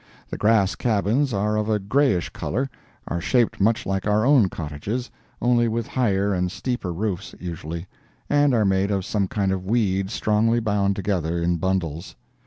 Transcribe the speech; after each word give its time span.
The 0.31 0.37
grass 0.39 0.73
cabins 0.73 1.31
are 1.31 1.55
of 1.55 1.69
a 1.69 1.77
grayish 1.77 2.29
color, 2.29 2.71
are 3.07 3.21
shaped 3.21 3.61
much 3.61 3.85
like 3.85 4.07
our 4.07 4.25
own 4.25 4.49
cottages, 4.49 5.11
only 5.39 5.67
with 5.67 5.85
higher 5.85 6.33
and 6.33 6.51
steeper 6.51 6.91
roofs 6.91 7.35
usually, 7.39 7.85
and 8.27 8.55
are 8.55 8.65
made 8.65 8.89
of 8.89 9.05
some 9.05 9.27
kind 9.27 9.51
of 9.51 9.63
weed 9.63 10.09
strongly 10.09 10.59
bound 10.59 10.95
together 10.95 11.39
in 11.39 11.57
bundles. 11.57 12.15